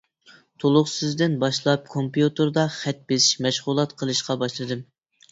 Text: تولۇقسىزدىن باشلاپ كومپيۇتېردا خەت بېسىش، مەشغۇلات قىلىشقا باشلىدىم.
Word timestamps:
تولۇقسىزدىن 0.61 1.33
باشلاپ 1.43 1.83
كومپيۇتېردا 1.95 2.63
خەت 2.77 3.03
بېسىش، 3.11 3.35
مەشغۇلات 3.47 3.93
قىلىشقا 4.01 4.37
باشلىدىم. 4.45 4.83